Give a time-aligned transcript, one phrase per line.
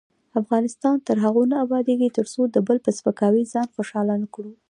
[0.41, 4.51] افغانستان تر هغو نه ابادیږي، ترڅو د بل په سپکاوي ځان خوشحاله نکړو.